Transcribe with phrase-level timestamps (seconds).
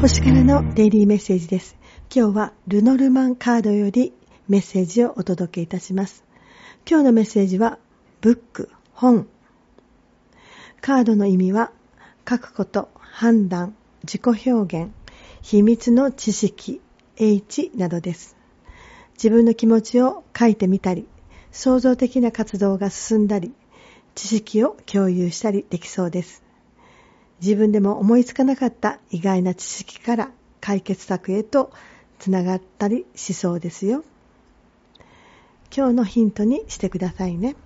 [0.00, 1.74] 星からのデイリーメッセージです。
[2.14, 4.12] 今日はルノルマンカードより
[4.46, 6.22] メッセージをお届けいたします。
[6.88, 7.78] 今日のメッセージは、
[8.20, 9.26] ブック、本。
[10.82, 11.72] カードの意味は、
[12.28, 13.74] 書くこと、判断、
[14.04, 14.92] 自己表現、
[15.40, 16.82] 秘密の知識、
[17.16, 18.36] H などです。
[19.14, 21.08] 自分の気持ちを書いてみたり、
[21.52, 23.54] 創造的な活動が進んだり、
[24.14, 26.45] 知識を共有したりできそうです。
[27.40, 31.70] 自分でも思いつかなかった意外な知識から解決策へと
[32.18, 34.04] つながったりしそうですよ。
[35.76, 37.56] 今日のヒントにしてくださいね。